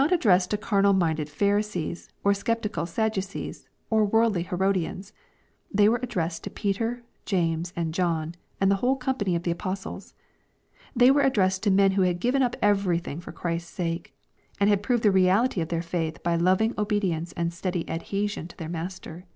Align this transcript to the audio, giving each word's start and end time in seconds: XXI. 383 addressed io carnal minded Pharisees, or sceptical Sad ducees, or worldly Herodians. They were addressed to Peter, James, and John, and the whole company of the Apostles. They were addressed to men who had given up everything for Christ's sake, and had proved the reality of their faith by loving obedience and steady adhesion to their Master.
XXI. 0.00 0.06
383 0.08 0.18
addressed 0.18 0.54
io 0.54 0.58
carnal 0.58 0.92
minded 0.94 1.28
Pharisees, 1.28 2.08
or 2.24 2.32
sceptical 2.32 2.86
Sad 2.86 3.12
ducees, 3.12 3.66
or 3.90 4.06
worldly 4.06 4.44
Herodians. 4.44 5.12
They 5.70 5.90
were 5.90 6.00
addressed 6.02 6.42
to 6.44 6.50
Peter, 6.50 7.02
James, 7.26 7.74
and 7.76 7.92
John, 7.92 8.34
and 8.62 8.70
the 8.70 8.76
whole 8.76 8.96
company 8.96 9.36
of 9.36 9.42
the 9.42 9.50
Apostles. 9.50 10.14
They 10.96 11.10
were 11.10 11.20
addressed 11.20 11.62
to 11.64 11.70
men 11.70 11.90
who 11.90 12.00
had 12.08 12.18
given 12.18 12.40
up 12.40 12.56
everything 12.62 13.20
for 13.20 13.32
Christ's 13.32 13.72
sake, 13.74 14.14
and 14.58 14.70
had 14.70 14.82
proved 14.82 15.02
the 15.02 15.10
reality 15.12 15.60
of 15.60 15.68
their 15.68 15.82
faith 15.82 16.22
by 16.22 16.34
loving 16.34 16.72
obedience 16.78 17.32
and 17.32 17.52
steady 17.52 17.84
adhesion 17.86 18.48
to 18.48 18.56
their 18.56 18.70
Master. 18.70 19.26